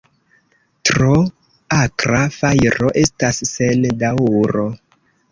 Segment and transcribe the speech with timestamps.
[0.89, 1.17] Tro
[1.79, 4.65] akra fajro estas sen daŭro.